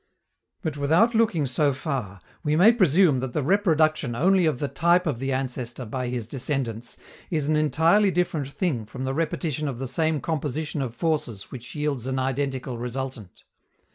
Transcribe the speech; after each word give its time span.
But, 0.63 0.77
without 0.77 1.13
looking 1.13 1.45
so 1.45 1.73
far, 1.73 2.21
we 2.43 2.55
may 2.55 2.71
presume 2.71 3.19
that 3.19 3.33
the 3.33 3.43
reproduction 3.43 4.15
only 4.15 4.47
of 4.47 4.57
the 4.57 4.67
type 4.67 5.05
of 5.05 5.19
the 5.19 5.31
ancestor 5.31 5.85
by 5.85 6.07
his 6.07 6.25
descendants 6.27 6.97
is 7.29 7.47
an 7.47 7.55
entirely 7.55 8.09
different 8.09 8.47
thing 8.47 8.87
from 8.87 9.03
the 9.03 9.13
repetition 9.13 9.67
of 9.67 9.77
the 9.77 9.87
same 9.87 10.19
composition 10.19 10.81
of 10.81 10.95
forces 10.95 11.51
which 11.51 11.75
yields 11.75 12.07
an 12.07 12.17
identical 12.17 12.79
resultant. 12.79 13.43